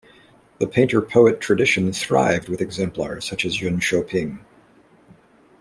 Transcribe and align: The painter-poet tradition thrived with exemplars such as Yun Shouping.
The 0.59 0.65
painter-poet 0.65 1.39
tradition 1.39 1.93
thrived 1.93 2.49
with 2.49 2.59
exemplars 2.59 3.23
such 3.23 3.45
as 3.45 3.61
Yun 3.61 3.79
Shouping. 3.81 4.43